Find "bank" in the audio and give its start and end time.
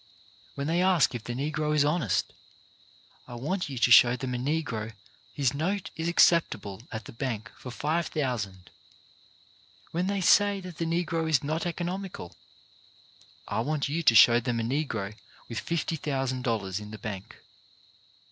7.11-7.51, 16.97-17.37